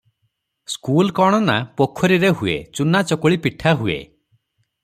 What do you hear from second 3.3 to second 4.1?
ପିଠା ହୁଏ।